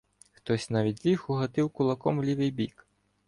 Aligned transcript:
Хтось 0.31 0.69
навідліг 0.69 1.25
угатив 1.27 1.69
кулаком 1.69 2.17
у 2.17 2.23
лівий 2.23 2.51
бік. 2.51 2.87